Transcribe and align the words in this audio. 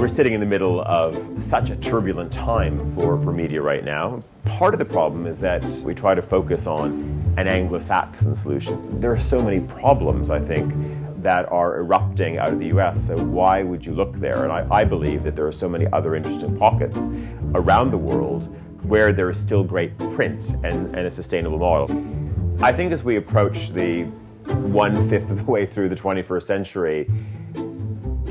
We're 0.00 0.08
sitting 0.08 0.32
in 0.32 0.40
the 0.40 0.46
middle 0.46 0.80
of 0.80 1.14
such 1.36 1.68
a 1.68 1.76
turbulent 1.76 2.32
time 2.32 2.94
for, 2.94 3.20
for 3.20 3.34
media 3.34 3.60
right 3.60 3.84
now. 3.84 4.22
Part 4.46 4.72
of 4.72 4.78
the 4.78 4.84
problem 4.86 5.26
is 5.26 5.38
that 5.40 5.62
we 5.84 5.94
try 5.94 6.14
to 6.14 6.22
focus 6.22 6.66
on 6.66 7.34
an 7.36 7.46
Anglo 7.46 7.80
Saxon 7.80 8.34
solution. 8.34 8.98
There 8.98 9.12
are 9.12 9.18
so 9.18 9.42
many 9.42 9.60
problems, 9.60 10.30
I 10.30 10.40
think, 10.40 10.72
that 11.22 11.52
are 11.52 11.80
erupting 11.80 12.38
out 12.38 12.50
of 12.50 12.60
the 12.60 12.68
US. 12.68 13.08
So, 13.08 13.22
why 13.22 13.62
would 13.62 13.84
you 13.84 13.92
look 13.92 14.14
there? 14.14 14.44
And 14.44 14.50
I, 14.50 14.66
I 14.70 14.84
believe 14.84 15.22
that 15.24 15.36
there 15.36 15.46
are 15.46 15.52
so 15.52 15.68
many 15.68 15.86
other 15.92 16.14
interesting 16.16 16.56
pockets 16.56 17.10
around 17.54 17.90
the 17.90 17.98
world 17.98 18.48
where 18.82 19.12
there 19.12 19.28
is 19.28 19.38
still 19.38 19.62
great 19.62 19.98
print 20.14 20.48
and, 20.64 20.96
and 20.96 21.00
a 21.00 21.10
sustainable 21.10 21.58
model. 21.58 22.64
I 22.64 22.72
think 22.72 22.92
as 22.92 23.04
we 23.04 23.16
approach 23.16 23.68
the 23.74 24.04
one 24.46 25.06
fifth 25.10 25.30
of 25.30 25.44
the 25.44 25.50
way 25.50 25.66
through 25.66 25.90
the 25.90 25.94
21st 25.94 26.42
century, 26.44 27.06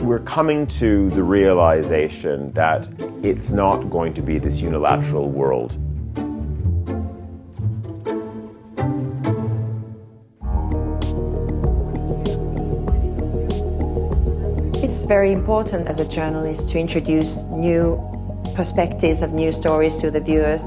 we're 0.10 0.18
coming 0.18 0.66
to 0.66 1.12
the 1.12 1.22
realization 1.22 2.52
that 2.54 2.88
it's 3.22 3.52
not 3.52 3.91
going 3.91 4.12
to 4.12 4.23
be 4.23 4.40
this 4.40 4.59
unilateral 4.59 5.30
world. 5.30 5.77
It's 14.84 15.05
very 15.05 15.31
important 15.31 15.88
as 15.88 16.00
a 16.00 16.08
journalist 16.09 16.70
to 16.70 16.80
introduce 16.80 17.44
new 17.44 18.02
perspectives 18.55 19.22
of 19.22 19.34
new 19.34 19.52
stories 19.52 19.98
to 19.98 20.09
the 20.09 20.22
viewers 20.22 20.64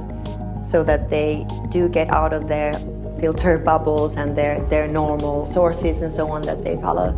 so 0.62 0.84
that 0.84 1.10
they 1.10 1.44
do 1.68 1.88
get 1.88 2.08
out 2.10 2.32
of 2.32 2.46
their 2.46 2.74
filter 3.18 3.58
bubbles 3.58 4.14
and 4.14 4.38
their, 4.38 4.60
their 4.66 4.86
normal 4.86 5.44
sources 5.46 6.00
and 6.00 6.12
so 6.12 6.28
on 6.30 6.42
that 6.42 6.62
they 6.62 6.76
follow. 6.76 7.10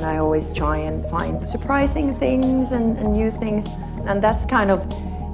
And 0.00 0.08
I 0.08 0.16
always 0.16 0.54
try 0.54 0.78
and 0.78 1.04
find 1.10 1.46
surprising 1.46 2.18
things 2.18 2.72
and, 2.72 2.96
and 2.96 3.12
new 3.12 3.30
things. 3.30 3.66
And 4.06 4.24
that's 4.24 4.46
kind 4.46 4.70
of 4.70 4.80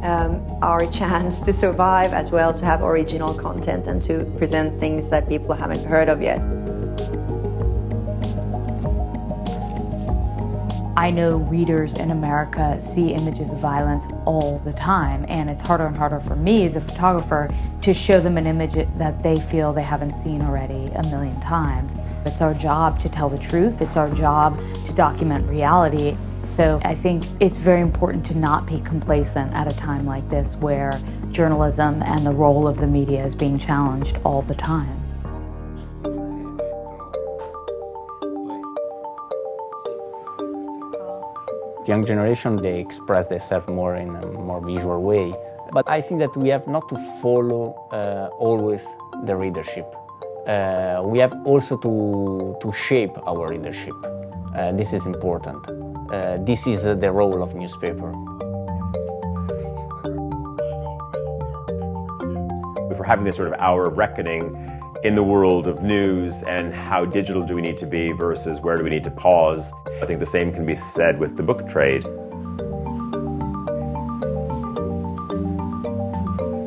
um, 0.02 0.44
our 0.60 0.84
chance 0.90 1.40
to 1.42 1.52
survive 1.52 2.12
as 2.12 2.32
well, 2.32 2.52
to 2.52 2.64
have 2.64 2.82
original 2.82 3.32
content 3.32 3.86
and 3.86 4.02
to 4.02 4.24
present 4.38 4.80
things 4.80 5.08
that 5.10 5.28
people 5.28 5.54
haven't 5.54 5.84
heard 5.84 6.08
of 6.08 6.20
yet. 6.20 6.40
I 10.96 11.12
know 11.12 11.36
readers 11.36 11.94
in 11.94 12.10
America 12.10 12.80
see 12.80 13.12
images 13.12 13.52
of 13.52 13.60
violence 13.60 14.02
all 14.24 14.58
the 14.64 14.72
time, 14.72 15.26
and 15.28 15.48
it's 15.48 15.62
harder 15.62 15.86
and 15.86 15.96
harder 15.96 16.18
for 16.18 16.34
me 16.34 16.66
as 16.66 16.74
a 16.74 16.80
photographer 16.80 17.48
to 17.82 17.94
show 17.94 18.18
them 18.18 18.36
an 18.36 18.48
image 18.48 18.88
that 18.98 19.22
they 19.22 19.36
feel 19.36 19.72
they 19.72 19.84
haven't 19.84 20.16
seen 20.16 20.42
already 20.42 20.90
a 20.96 21.04
million 21.04 21.40
times. 21.40 21.92
It's 22.26 22.40
our 22.40 22.54
job 22.54 23.00
to 23.00 23.08
tell 23.08 23.28
the 23.28 23.38
truth, 23.38 23.80
it's 23.80 23.96
our 23.96 24.10
job 24.14 24.58
to 24.86 24.92
document 24.92 25.48
reality. 25.48 26.16
So 26.46 26.80
I 26.84 26.94
think 26.94 27.24
it's 27.40 27.56
very 27.56 27.80
important 27.80 28.24
to 28.26 28.34
not 28.36 28.66
be 28.66 28.80
complacent 28.80 29.52
at 29.52 29.72
a 29.72 29.76
time 29.76 30.06
like 30.06 30.28
this 30.28 30.54
where 30.56 30.92
journalism 31.30 32.02
and 32.02 32.24
the 32.24 32.32
role 32.32 32.68
of 32.68 32.78
the 32.78 32.86
media 32.86 33.24
is 33.24 33.34
being 33.34 33.58
challenged 33.58 34.18
all 34.24 34.42
the 34.42 34.54
time. 34.54 35.06
young 41.88 42.04
generation, 42.04 42.56
they 42.56 42.80
express 42.80 43.28
themselves 43.28 43.68
more 43.68 43.96
in 43.96 44.14
a 44.16 44.26
more 44.26 44.64
visual 44.64 45.02
way. 45.02 45.32
But 45.72 45.88
I 45.88 46.00
think 46.00 46.20
that 46.20 46.36
we 46.36 46.48
have 46.48 46.66
not 46.66 46.88
to 46.88 46.96
follow 47.20 47.74
uh, 47.92 48.28
always 48.38 48.84
the 49.24 49.36
readership. 49.36 49.94
Uh, 50.46 51.02
we 51.04 51.18
have 51.18 51.34
also 51.44 51.76
to, 51.76 52.56
to 52.60 52.72
shape 52.72 53.16
our 53.26 53.48
readership. 53.48 53.94
Uh, 54.54 54.72
this 54.72 54.92
is 54.92 55.06
important. 55.06 55.58
Uh, 56.12 56.38
this 56.40 56.66
is 56.66 56.84
the 56.84 57.10
role 57.10 57.42
of 57.42 57.54
newspaper. 57.54 58.10
If 62.90 62.98
we're 62.98 63.04
having 63.04 63.24
this 63.24 63.36
sort 63.36 63.48
of 63.48 63.54
hour 63.58 63.86
of 63.86 63.98
reckoning, 63.98 64.54
in 65.04 65.14
the 65.14 65.22
world 65.22 65.68
of 65.68 65.82
news 65.82 66.42
and 66.44 66.74
how 66.74 67.04
digital 67.04 67.42
do 67.42 67.54
we 67.54 67.62
need 67.62 67.76
to 67.76 67.86
be 67.86 68.12
versus 68.12 68.60
where 68.60 68.76
do 68.76 68.82
we 68.82 68.90
need 68.90 69.04
to 69.04 69.10
pause. 69.10 69.72
I 70.02 70.06
think 70.06 70.20
the 70.20 70.26
same 70.26 70.52
can 70.52 70.64
be 70.66 70.74
said 70.74 71.18
with 71.18 71.36
the 71.36 71.42
book 71.42 71.68
trade. 71.68 72.04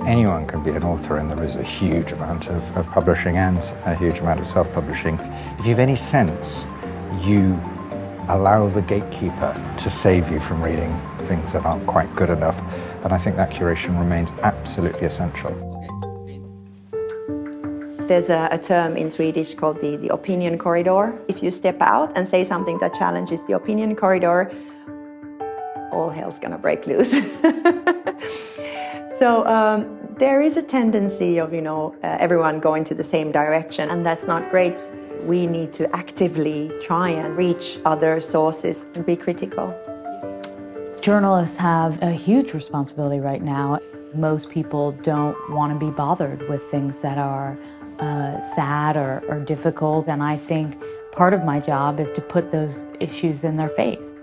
Anyone 0.09 0.47
can 0.47 0.63
be 0.63 0.71
an 0.71 0.81
author, 0.81 1.17
and 1.17 1.29
there 1.29 1.43
is 1.43 1.55
a 1.55 1.61
huge 1.61 2.13
amount 2.13 2.49
of, 2.49 2.75
of 2.75 2.89
publishing 2.89 3.37
and 3.37 3.59
a 3.85 3.93
huge 3.93 4.17
amount 4.17 4.39
of 4.39 4.47
self 4.47 4.73
publishing. 4.73 5.19
If 5.59 5.65
you 5.65 5.69
have 5.69 5.77
any 5.77 5.95
sense, 5.95 6.65
you 7.21 7.61
allow 8.27 8.67
the 8.69 8.81
gatekeeper 8.81 9.53
to 9.77 9.89
save 9.91 10.31
you 10.31 10.39
from 10.39 10.63
reading 10.63 10.91
things 11.27 11.53
that 11.53 11.63
aren't 11.63 11.85
quite 11.85 12.09
good 12.15 12.31
enough. 12.31 12.59
And 13.03 13.13
I 13.13 13.19
think 13.19 13.35
that 13.35 13.51
curation 13.51 13.99
remains 13.99 14.31
absolutely 14.41 15.05
essential. 15.05 15.51
There's 18.07 18.31
a, 18.31 18.49
a, 18.51 18.57
term 18.57 18.97
in 18.97 19.11
Swedish 19.11 19.53
called 19.53 19.79
the, 19.79 19.95
the 19.97 20.11
opinion 20.11 20.57
corridor. 20.57 21.21
If 21.27 21.43
you 21.43 21.51
step 21.51 21.79
out 21.81 22.17
and 22.17 22.27
say 22.27 22.43
something 22.43 22.79
that 22.79 22.95
challenges 22.95 23.45
the 23.45 23.53
opinion 23.53 23.95
corridor, 23.95 24.51
all 25.91 26.09
hell's 26.09 26.39
gonna 26.39 26.57
break 26.57 26.87
loose. 26.87 27.11
so 29.19 29.45
um, 29.45 29.98
there 30.19 30.41
is 30.41 30.57
a 30.57 30.61
tendency 30.61 31.39
of 31.39 31.53
you 31.53 31.61
know 31.61 31.95
uh, 32.03 32.17
everyone 32.19 32.59
going 32.59 32.83
to 32.83 32.93
the 32.93 33.03
same 33.03 33.31
direction, 33.31 33.89
and 33.89 34.05
that's 34.05 34.27
not 34.27 34.49
great. 34.49 34.75
We 35.23 35.47
need 35.47 35.71
to 35.73 35.95
actively 35.95 36.71
try 36.81 37.09
and 37.09 37.37
reach 37.37 37.79
other 37.85 38.19
sources 38.19 38.85
and 38.95 39.05
be 39.05 39.15
critical. 39.15 39.73
Journalists 41.01 41.55
have 41.55 42.01
a 42.03 42.11
huge 42.11 42.53
responsibility 42.53 43.21
right 43.21 43.41
now. 43.41 43.79
Most 44.13 44.49
people 44.49 44.91
don't 44.91 45.37
want 45.49 45.73
to 45.73 45.79
be 45.79 45.91
bothered 45.91 46.47
with 46.49 46.61
things 46.69 46.99
that 47.01 47.17
are 47.17 47.57
uh, 47.99 48.41
sad 48.41 48.97
or, 48.97 49.23
or 49.29 49.39
difficult. 49.39 50.07
And 50.07 50.21
I 50.21 50.35
think 50.35 50.81
part 51.11 51.33
of 51.33 51.45
my 51.45 51.59
job 51.61 51.99
is 51.99 52.11
to 52.11 52.21
put 52.21 52.51
those 52.51 52.85
issues 52.99 53.45
in 53.45 53.55
their 53.55 53.69
face. 53.69 54.13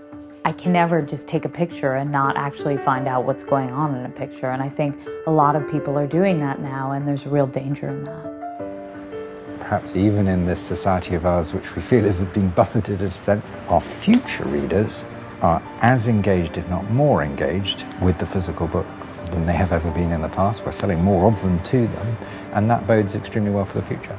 I 0.47 0.53
can 0.53 0.71
never 0.71 1.01
just 1.01 1.27
take 1.27 1.43
a 1.43 1.49
picture 1.49 1.95
and 1.95 2.09
not 2.09 2.37
actually 2.37 2.77
find 2.77 3.05
out 3.05 3.25
what's 3.25 3.43
going 3.43 3.69
on 3.69 3.93
in 3.93 4.05
a 4.05 4.09
picture. 4.09 4.49
And 4.49 4.63
I 4.63 4.69
think 4.69 4.95
a 5.25 5.29
lot 5.29 5.57
of 5.57 5.69
people 5.69 5.99
are 5.99 6.07
doing 6.07 6.39
that 6.39 6.61
now, 6.61 6.93
and 6.93 7.05
there's 7.05 7.25
a 7.25 7.29
real 7.29 7.47
danger 7.47 7.89
in 7.89 8.05
that. 8.05 9.59
Perhaps 9.59 9.97
even 9.97 10.29
in 10.29 10.45
this 10.45 10.61
society 10.61 11.15
of 11.15 11.25
ours, 11.25 11.53
which 11.53 11.75
we 11.75 11.81
feel 11.81 12.05
is 12.05 12.23
being 12.23 12.47
buffeted 12.47 13.01
in 13.01 13.07
a 13.07 13.11
sense, 13.11 13.51
our 13.67 13.81
future 13.81 14.45
readers 14.45 15.03
are 15.41 15.61
as 15.81 16.07
engaged, 16.07 16.57
if 16.57 16.69
not 16.69 16.89
more 16.91 17.23
engaged, 17.23 17.83
with 18.01 18.17
the 18.17 18.25
physical 18.25 18.67
book 18.67 18.87
than 19.31 19.45
they 19.45 19.51
have 19.51 19.73
ever 19.73 19.91
been 19.91 20.13
in 20.13 20.21
the 20.21 20.29
past. 20.29 20.65
We're 20.65 20.71
selling 20.71 21.03
more 21.03 21.29
of 21.29 21.41
them 21.41 21.59
to 21.59 21.87
them 21.87 22.17
and 22.53 22.69
that 22.69 22.87
bodes 22.87 23.17
extremely 23.17 23.51
well 23.51 23.65
for 23.65 23.81
the 23.81 23.85
future. 23.85 24.17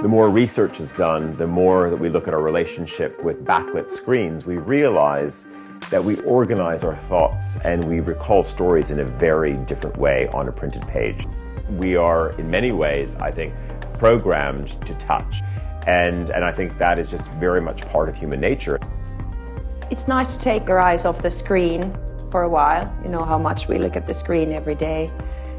The 0.00 0.06
more 0.06 0.30
research 0.30 0.78
is 0.78 0.92
done, 0.92 1.34
the 1.38 1.46
more 1.48 1.90
that 1.90 1.96
we 1.96 2.08
look 2.08 2.28
at 2.28 2.34
our 2.34 2.40
relationship 2.40 3.20
with 3.24 3.44
backlit 3.44 3.90
screens, 3.90 4.46
we 4.46 4.56
realize 4.56 5.44
that 5.90 6.04
we 6.04 6.20
organize 6.20 6.84
our 6.84 6.94
thoughts 6.94 7.56
and 7.64 7.82
we 7.82 7.98
recall 7.98 8.44
stories 8.44 8.92
in 8.92 9.00
a 9.00 9.04
very 9.04 9.56
different 9.56 9.96
way 9.96 10.28
on 10.28 10.46
a 10.46 10.52
printed 10.52 10.86
page. 10.86 11.26
We 11.70 11.96
are, 11.96 12.30
in 12.38 12.48
many 12.48 12.70
ways, 12.70 13.16
I 13.16 13.32
think, 13.32 13.54
programmed 13.98 14.80
to 14.86 14.94
touch. 14.94 15.42
And, 15.88 16.30
and 16.30 16.44
I 16.44 16.52
think 16.52 16.78
that 16.78 17.00
is 17.00 17.10
just 17.10 17.28
very 17.32 17.60
much 17.60 17.82
part 17.88 18.08
of 18.08 18.14
human 18.14 18.40
nature. 18.40 18.78
It's 19.90 20.06
nice 20.06 20.36
to 20.36 20.40
take 20.40 20.70
our 20.70 20.78
eyes 20.78 21.06
off 21.06 21.22
the 21.22 21.30
screen 21.30 21.92
for 22.30 22.42
a 22.42 22.48
while. 22.48 22.88
You 23.02 23.10
know 23.10 23.24
how 23.24 23.36
much 23.36 23.66
we 23.66 23.78
look 23.78 23.96
at 23.96 24.06
the 24.06 24.14
screen 24.14 24.52
every 24.52 24.76
day 24.76 25.10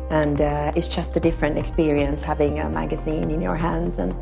and 0.10 0.42
uh, 0.42 0.72
it's 0.76 0.88
just 0.88 1.16
a 1.16 1.20
different 1.20 1.58
experience 1.58 2.22
having 2.22 2.60
a 2.60 2.70
magazine 2.70 3.30
in 3.30 3.42
your 3.42 3.56
hands. 3.56 4.00
And 4.00 4.16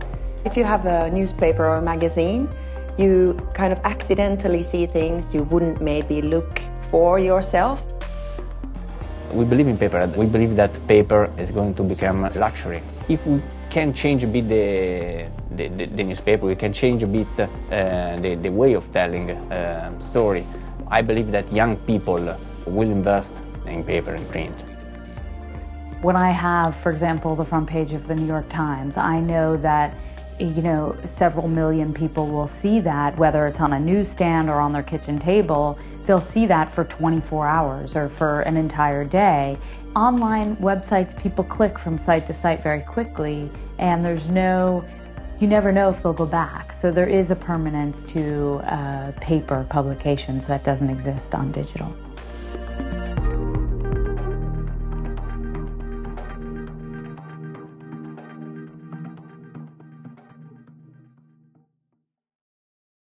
if 0.46 0.58
you 0.58 0.64
have 0.64 0.86
a 0.86 1.10
newspaper 1.12 1.66
or 1.66 1.78
a 1.78 1.82
magazine, 1.82 2.50
you 2.98 3.38
kind 3.54 3.72
of 3.72 3.80
accidentally 3.84 4.64
see 4.64 4.86
things 4.86 5.34
you 5.34 5.44
wouldn't 5.44 5.82
maybe 5.82 6.22
look 6.22 6.62
for 6.90 7.20
yourself. 7.20 7.86
We 9.32 9.46
believe 9.46 9.68
in 9.68 9.78
paper. 9.78 10.08
We 10.16 10.26
believe 10.26 10.56
that 10.56 10.72
paper 10.88 11.32
is 11.38 11.52
going 11.52 11.76
to 11.76 11.84
become 11.84 12.26
a 12.26 12.30
luxury. 12.32 12.82
If 13.08 13.26
we 13.28 13.42
can 13.70 13.94
change 13.94 14.24
a 14.24 14.28
bit 14.28 14.48
the, 14.48 15.30
the, 15.52 15.68
the, 15.68 15.86
the 15.86 16.04
newspaper, 16.04 16.46
we 16.46 16.56
can 16.56 16.74
change 16.74 17.04
a 17.04 17.08
bit 17.08 17.28
uh, 17.38 18.16
the, 18.18 18.36
the 18.36 18.50
way 18.50 18.74
of 18.74 18.92
telling 18.92 19.32
uh, 19.32 20.00
story. 20.00 20.46
I 20.88 21.02
believe 21.02 21.32
that 21.32 21.52
young 21.52 21.76
people 21.78 22.36
will 22.66 22.90
invest 22.90 23.44
in 23.66 23.84
paper 23.84 24.12
and 24.12 24.28
print. 24.30 24.56
When 26.02 26.16
I 26.16 26.30
have, 26.30 26.76
for 26.76 26.92
example, 26.92 27.36
the 27.36 27.44
front 27.44 27.68
page 27.68 27.92
of 27.94 28.08
the 28.08 28.16
New 28.16 28.28
York 28.28 28.48
Times, 28.50 28.98
I 28.98 29.20
know 29.20 29.58
that 29.58 29.98
you 30.40 30.62
know, 30.62 30.96
several 31.04 31.48
million 31.48 31.94
people 31.94 32.28
will 32.28 32.48
see 32.48 32.80
that, 32.82 33.18
whether 33.18 33.48
it's 33.48 33.60
on 33.60 33.74
a 33.74 33.80
newsstand 33.80 34.50
or 34.50 34.60
on 34.60 34.72
their 34.72 34.84
kitchen 34.84 35.18
table, 35.18 35.80
they'll 36.06 36.20
see 36.20 36.46
that 36.46 36.72
for 36.72 36.84
24 36.84 37.48
hours 37.48 37.96
or 37.96 38.08
for 38.08 38.42
an 38.42 38.56
entire 38.56 39.04
day. 39.04 39.58
Online 39.96 40.56
websites, 40.58 41.20
people 41.20 41.44
click 41.44 41.80
from 41.80 41.98
site 41.98 42.28
to 42.28 42.34
site 42.34 42.62
very 42.62 42.82
quickly, 42.82 43.50
and 43.80 44.06
there's 44.06 44.30
no 44.30 44.86
you 45.40 45.48
never 45.48 45.72
know 45.72 45.90
if 45.90 46.02
they'll 46.02 46.14
go 46.14 46.26
back. 46.26 46.74
So 46.74 46.92
there 46.92 47.08
is 47.08 47.30
a 47.30 47.36
permanence 47.36 48.04
to 48.06 48.56
uh, 48.64 49.12
paper 49.22 49.68
publications 49.70 50.46
that 50.48 50.64
doesn't 50.64 50.90
exist 50.90 51.36
on 51.36 51.52
digital. 51.52 51.96